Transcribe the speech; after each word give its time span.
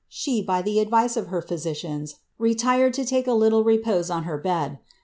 329 0.09 0.09
she, 0.41 0.43
by 0.43 0.63
the 0.63 0.79
advice 0.79 1.15
of 1.15 1.27
her 1.27 1.43
phyiicians, 1.43 2.15
retired 2.39 2.91
to 2.91 3.05
take 3.05 3.27
a 3.27 3.33
little 3.33 3.63
re|K>8e 3.63 4.11
on 4.11 4.23
her 4.23 4.39
bed. 4.39 4.79